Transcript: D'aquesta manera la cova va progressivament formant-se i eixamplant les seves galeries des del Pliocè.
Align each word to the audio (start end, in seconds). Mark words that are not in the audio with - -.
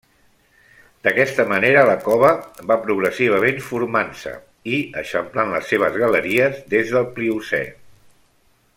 D'aquesta 1.07 1.43
manera 1.51 1.83
la 1.89 1.97
cova 2.07 2.31
va 2.71 2.79
progressivament 2.87 3.61
formant-se 3.67 4.35
i 4.79 4.83
eixamplant 5.03 5.55
les 5.57 5.71
seves 5.75 6.01
galeries 6.05 6.61
des 6.77 6.97
del 6.97 7.11
Pliocè. 7.19 7.65